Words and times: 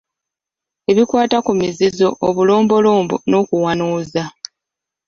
Ebikwata 0.91 1.37
ku 1.45 1.51
mizizo 1.59 2.07
obulombolombo 2.27 3.15
n'okuwanuuza. 3.29 4.23